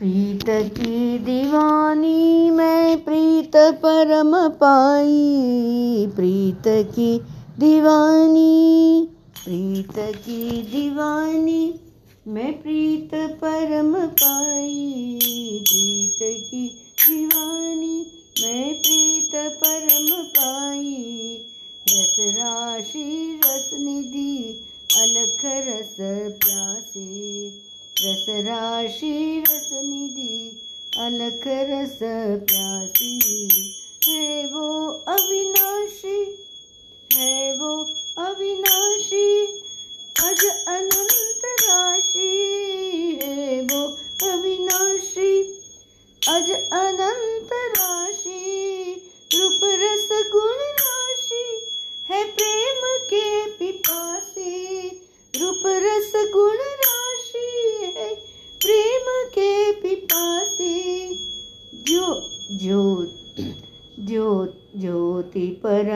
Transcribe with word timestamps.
प्रीत 0.00 0.44
की 0.48 1.18
दीवानी 1.18 2.50
मैं 2.50 3.04
प्रीत 3.04 3.56
परम 3.56 4.48
पाई। 4.48 6.06
प्रीत 6.16 6.62
की 6.68 7.18
दीवानी, 7.58 9.08
प्रीत 9.44 9.92
की 9.98 10.62
दीवानी 10.62 11.74
मैं 12.28 12.62
प्रीत 12.62 13.10
परम 13.14 14.06
पाई। 14.06 15.18
प्रीत 15.62 16.48
की 16.50 16.68
दीवानी 17.08 18.06
मैं 18.42 18.74
प्रीत 18.74 19.30
परम 19.34 20.22
पाई। 20.22 21.38
रस 21.88 22.16
राशि, 22.20 23.40
रस 23.44 23.70
निधि, 23.74 24.60
अलख 24.96 25.40
रस 25.44 25.96
प्यासे। 26.44 27.48
रस 28.04 28.26
राशि 28.28 29.44
अलख 31.00 31.44
रस 31.46 31.98
प्यासी। 32.48 33.79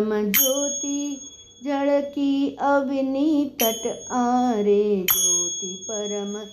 परम 0.00 0.32
ज्योति, 0.32 1.20
जड़ 1.64 2.00
की 2.00 2.56
अवनी 2.60 3.52
तट 3.62 4.08
आरे 4.10 5.06
ज्योति, 5.12 5.84
परम 5.90 6.44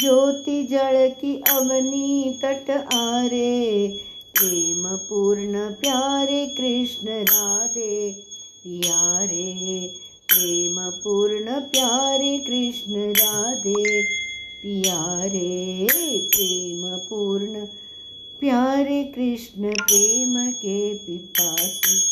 ज्योति, 0.00 0.64
जड़ 0.64 1.08
की 1.08 1.36
अवनी 1.36 2.38
तट 2.44 2.70
आरे। 2.94 3.88
प्रेम 4.38 4.96
पूर्ण 4.96 5.74
प्यारे 5.74 6.46
कृष्ण 6.46 7.08
राधे, 7.08 8.12
प्यारे। 8.66 9.88
प्रेम 10.28 10.90
पूर्ण 10.90 11.46
प्यारे 11.50 12.38
कृष्ण 12.38 12.94
राधे, 12.96 14.02
प्यारे। 14.62 15.86
प्रेम 16.20 16.96
पूर्ण 16.96 17.66
प्यारे 18.40 19.04
कृष्ण, 19.04 19.72
प्रेम 19.72 20.50
के 20.50 20.94
पिपासी 20.94 22.11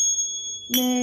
मैं 0.71 1.00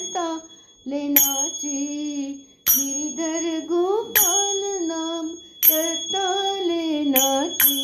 करता 0.00 0.28
ले 0.86 1.02
नाची 1.08 1.78
गिरिधर 2.68 3.46
गोपाल 3.68 4.60
नाम 4.86 5.28
करता 5.66 6.22
ले 6.66 6.84
नाची 7.04 7.82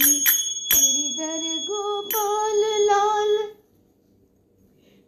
गिरिधर 0.73 1.45
गोपाल 1.67 2.63
लाल 2.85 3.35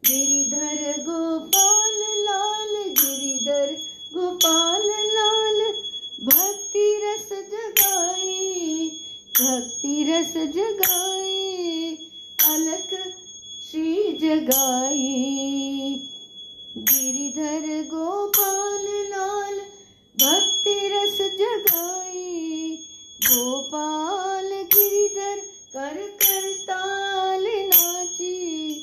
गिरिधर 0.09 0.83
गोपाल 1.09 2.03
लाल 2.27 2.75
गिरिधर 3.01 3.73
गोपाल 4.15 4.89
लाल। 5.15 5.61
भक्ति 6.27 6.87
रस 7.05 7.29
जगाई 7.53 8.91
भक्ति 9.41 9.97
रस 10.11 10.37
जगाई 10.57 11.97
अलक 12.53 12.95
श्री 13.71 13.97
जगाई 14.23 15.08
गोपाल 23.79 24.49
गिरिधर 24.51 25.37
कर 25.73 25.95
कर 25.95 26.53
ताल 26.53 27.45
नाची। 27.47 28.75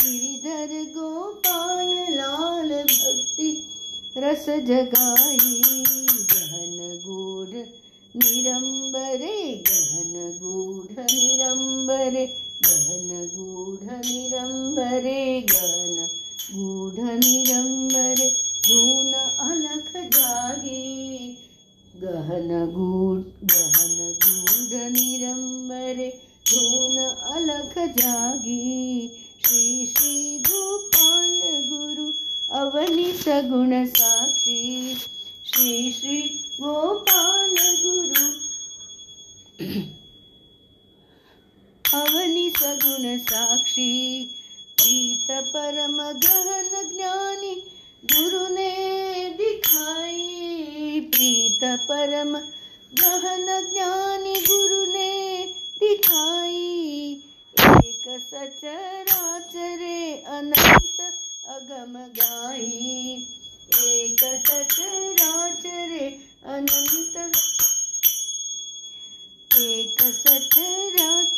गिरिधर 0.00 0.90
गोपाल 0.90 1.94
लाल 2.10 2.82
भक्ति 2.82 3.68
रस 4.16 4.46
जगाई। 4.48 5.62
गहन 6.32 7.02
गूढ़ 7.06 7.56
निरंबरे, 8.16 9.64
गहन 9.70 10.38
गूढ़ 10.42 11.04
निरंबरे, 11.04 12.26
गहन 12.66 13.30
गूढ़ 13.36 13.92
निरंबरे, 13.92 15.46
गहन 15.52 16.08
गूढ़ 16.50 17.14
अवनि 32.94 33.12
सगुण 33.12 33.86
साक्षी। 33.86 34.94
श्री 35.46 35.92
श्री 35.92 36.22
गोपाल 36.60 37.54
गुरु। 37.58 38.26
अवनि 42.00 42.52
सगुण 42.60 43.18
साक्षी। 43.18 44.24
प्रीत 44.76 45.30
परम 45.30 45.96
गहन 45.96 46.96
ज्ञानी 46.96 47.54
गुरु 48.04 48.54
ने 48.54 48.74
दिखाई। 49.30 50.30
प्रीत 51.00 51.64
परम 51.64 52.38
गहन 52.94 53.70
ज्ञानी 53.72 54.34
गुरु 54.34 54.86
ने 54.92 55.44
दिखाई। 55.80 57.22
एक 57.60 58.20
सचराचरे 58.30 60.24
अनंत 60.26 61.14
अगम 61.48 61.94
गाई। 61.96 63.16
एक 63.78 64.24
सचराचरे 64.46 66.06
अनंत। 66.44 67.16
एक 69.58 70.02
सचराचरे 70.02 71.33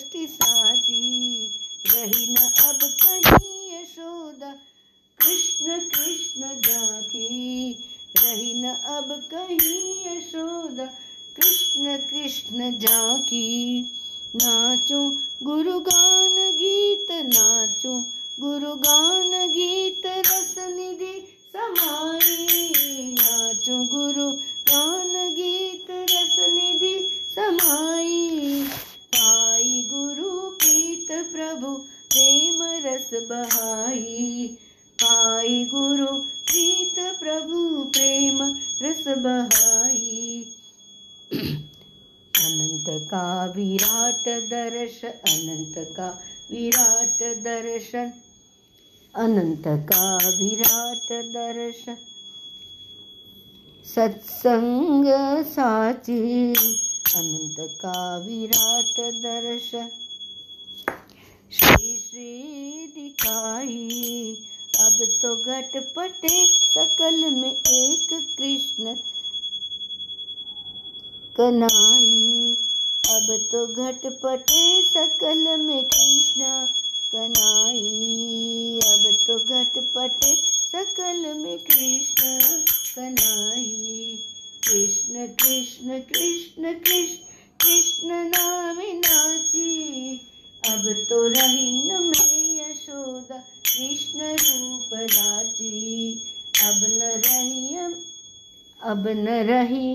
दृष्टि 0.00 0.26
साची 0.26 1.46
रही 1.86 2.26
न 2.26 2.36
अब 2.36 2.78
कहीं 3.02 3.72
यशोदा 3.72 4.50
कृष्ण 5.18 5.78
कृष्ण 5.94 6.48
जाकी, 6.66 7.72
रही 8.16 8.52
न 8.62 8.70
अब 8.94 9.12
कहीं 9.34 10.04
यशोदा 10.06 10.84
कृष्ण 11.36 11.96
कृष्ण 12.10 12.70
जाकी, 12.78 13.80
नाचो 14.36 15.02
गुरु 15.42 15.78
गान 15.80 16.36
गीत 16.54 17.12
नाचो 17.26 17.94
गुरु 18.40 18.74
गुरु 35.70 36.06
प्रीत 36.46 36.94
प्रभु 37.20 37.58
प्रेम 37.88 38.38
रस 38.82 39.04
बहाई। 39.18 40.44
अनंत 42.36 42.86
का 43.10 43.26
विराट 43.46 44.28
दर्श, 44.50 45.04
अनंत 45.04 45.74
का 45.96 46.08
विराट 46.50 47.22
दर्शन 47.44 48.12
अनंत 49.14 49.64
का 49.66 50.16
विराट 50.38 51.08
दर्शन 51.34 51.96
सत्संग 53.84 55.06
साची, 55.44 56.20
अनंत 56.52 57.56
का 57.80 58.16
विराट 58.18 59.00
दर्शन 59.22 59.88
श्री 61.52 61.96
श्री 61.98 62.86
दिखाई 62.94 64.36
अब 64.80 64.98
तो 65.22 65.36
घट 65.36 65.76
पटे 65.96 66.46
सकल 66.56 67.30
में 67.30 67.52
एक 67.52 68.08
कृष्ण 68.38 68.94
कनाई 71.36 72.56
अब 73.10 73.48
तो 73.52 73.66
घट 73.66 74.06
पटे 74.22 74.82
सकल 74.82 75.56
में 75.58 75.84
कृष्ण 75.84 76.66
कनाई 77.12 78.80
अब 78.86 79.12
तो 79.26 79.38
घट 79.38 79.78
पटे 79.96 80.34
सकल 80.46 81.34
में 81.34 81.58
कृष्ण 81.58 82.38
कनाई 82.96 84.18
कृष्ण 84.68 85.26
कृष्ण 85.26 86.00
कृष्ण 86.00 86.72
कृष्ण 86.72 87.26
कृष्ण 87.60 88.08
नाम 88.12 88.76
नाची। 88.80 90.16
अब 90.68 91.06
तो 91.08 91.26
रही 91.26 91.88
न 91.88 92.02
में 92.02 92.70
यशोदा 92.70 93.44
कृष्ण 93.70 94.20
रूप 94.20 94.90
राची 94.94 96.14
अब 96.64 96.80
न 96.90 97.10
रही 97.26 97.76
अब 98.82 99.04
न 99.08 99.28
रही। 99.50 99.94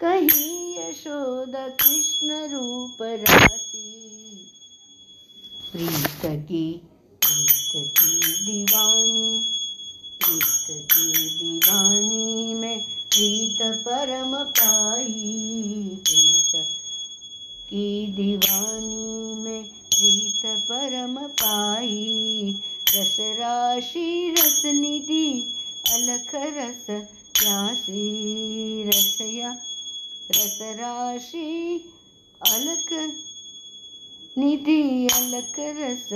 कहीं 0.00 0.78
यशोदा 0.78 1.68
कृष्ण 1.68 2.38
रूप 2.52 3.02
राची 3.02 3.90
प्रीत 5.72 6.24
की 6.48 6.64
प्रीत 7.22 7.92
की 7.98 8.32
दीवानी। 8.46 9.30
प्रीत 10.18 10.88
की 10.92 11.28
दीवानी 11.38 12.54
में 12.54 12.78
प्रीत 12.82 13.62
परम 13.62 14.34
पाई 14.34 15.22
प्रीत 16.04 16.52
की 17.70 18.06
दीवानी 18.12 19.34
में 19.42 19.62
प्रीत 19.64 20.46
परम 20.46 21.18
पाई 21.28 22.60
रस 22.94 23.16
राशि, 23.20 24.34
रस 24.38 24.62
निधि, 24.64 25.54
अलख 25.92 26.30
रस, 26.34 26.86
प्यासी 27.38 28.02
रसया। 28.88 29.52
रस 30.30 30.58
राशि 30.62 31.76
अलक 32.50 33.14
निधि 34.38 35.08
अलक 35.14 35.54
रस 35.58 36.08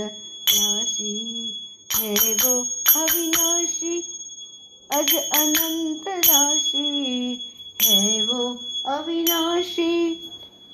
राशि 0.55 1.55
है 1.97 2.15
वो 2.15 2.63
अविनाशी, 2.97 4.05
अज 4.93 5.15
अनंत 5.15 6.09
राशि। 6.09 7.41
है 7.83 8.23
वो 8.23 8.65
अविनाशी, 8.87 10.15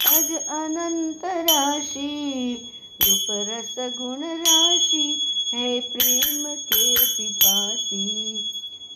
अज 0.06 0.32
अनंत 0.32 1.24
राशि। 1.24 2.54
रूप 3.02 3.26
रस 3.30 3.74
गुण 3.78 4.22
राशि 4.22 5.28
है 5.54 5.80
प्रेम 5.80 6.44
के 6.54 6.92
पिपासी। 6.92 8.36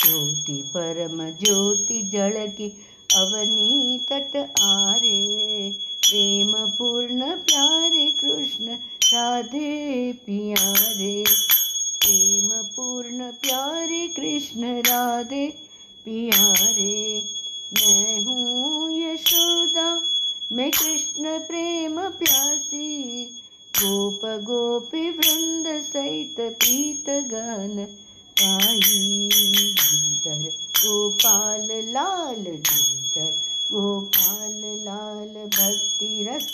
ज्योति 0.05 0.53
परम 0.53 1.31
ज्योति 1.31 2.03
जड़ 2.03 2.47
की 2.47 2.69
अवनी 3.14 4.00
तट 4.08 4.37
आरे। 4.61 5.70
प्रेम 5.73 6.53
पूर्ण 6.53 7.20
प्यारे 7.20 8.11
कृष्ण 8.11 8.76
राधे 9.14 10.12
प्यारे। 10.12 11.25
प्रेम 12.00 12.50
पूर्ण 12.62 13.31
प्यारे 13.32 14.09
कृष्ण 14.09 14.81
राधे 14.81 15.47
प्यारे। 16.05 17.23
मैं 17.73 18.25
हूँ 18.25 18.91
यशोदा, 19.00 20.02
मैं 20.52 20.70
कृष्ण 20.70 21.38
प्रेम 21.38 22.00
प्यासी। 22.00 23.25
गोप 23.82 24.20
गोपी 24.25 25.11
वृंद 25.11 25.82
सहित 25.82 26.37
प्रीत 26.38 27.05
गान 27.08 27.84
पाई। 28.43 29.28
गोपाल 30.87 31.69
लाल 31.73 32.44
गिरधर 32.44 33.31
गोपाल 33.73 34.62
लाल 34.64 35.34
भक्ति 35.46 36.26
रस 36.28 36.52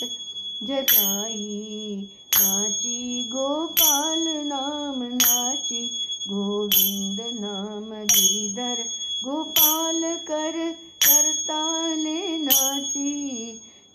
जगाई। 0.63 2.09
नाची 2.35 3.23
गोपाल 3.23 4.23
नाम, 4.27 5.03
नाची 5.03 5.87
गोविंद 6.27 7.21
नाम 7.39 8.03
गिरिधर 8.03 8.83
गोपाल 9.23 10.01
कर 10.15 10.71
करताले 11.05 12.37
नाची। 12.37 13.11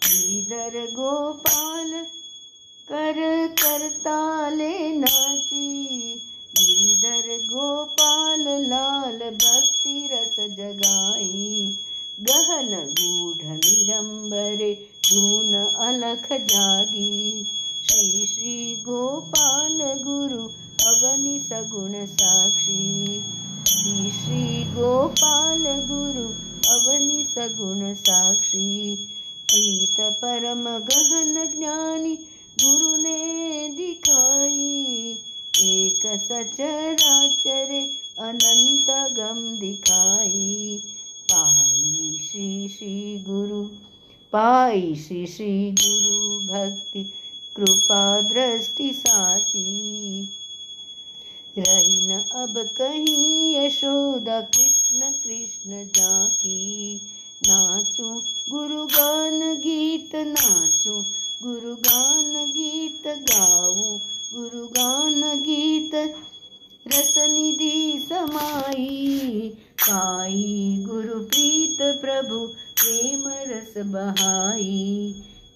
गिरिधर 0.05 0.85
गोपाल 0.85 1.78
कर 2.89 3.47
करताले 3.47 4.93
नाची। 4.93 6.15
गिरिधर 6.59 7.27
गोपाल 7.45 8.45
लाल 8.69 9.19
भक्ति 9.19 10.09
रस 10.13 10.37
जगाई। 10.57 11.77
गहन 12.21 12.71
गूढ़ 13.01 13.47
निरंबरे 13.47 14.73
धून 15.05 15.55
अलख 15.87 16.33
जागी। 16.33 17.45
श्री 17.83 18.27
श्री 18.27 18.77
गोपाल 18.81 19.79
गुरु 19.83 20.49
श्री 42.69 43.25
गुरु 43.29 43.65
पाई 44.33 44.95
श्री 44.95 45.27
श्री 45.27 45.75
गुरु 45.83 46.39
भक्ति, 46.39 47.13
कृपा, 47.57 48.21
दृष्टि, 48.21 48.93
साची। 48.93 50.23
रही 51.59 52.01
न 52.01 52.11
अब 52.13 52.69
कहीं 52.79 53.57
यशोदा, 53.57 54.41
कृष्ण 54.41 55.01
कृष्ण 55.01 55.85
जाकी। 55.85 56.95
नाचू 57.49 58.23
गुरु 58.51 58.87
गान 58.87 59.55
गीत 59.55 60.15
नाचू 60.15 60.93
गुरु 61.43 61.75
गान 61.75 62.47
गीत 62.51 63.03
गाऊं 63.07 63.99
गुरु 64.35 64.67
गान 64.67 65.39
गीत 65.41 65.95
रस 66.89 67.15
निधि 67.19 68.07
समाई। 68.09 69.57
पाई 69.81 70.85
गुरु 70.89 71.21
प्रीत 71.21 71.79
प्रभु 71.81 72.51
प्रेम 72.89 73.25
रस 73.49 73.73
बहाई, 73.87 75.15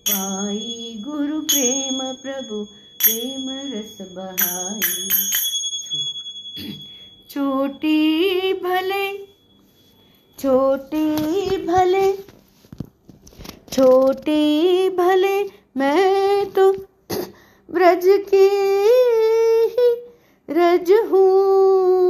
पाई 0.09 1.03
गुरु 1.05 1.39
प्रेम 1.43 2.01
प्रभु, 2.23 2.59
प्रेम 3.05 3.47
रस 3.69 3.97
बहाई। 4.11 5.07
छोटी 7.31 8.53
भले 8.53 9.07
छोटी 10.39 11.57
भले 11.67 12.13
छोटी 13.73 14.89
भले, 14.91 15.35
मैं 15.77 16.51
तो 16.51 16.71
ब्रज 17.69 18.07
की 18.29 18.47
रज 20.49 20.93
हूँ। 21.11 22.02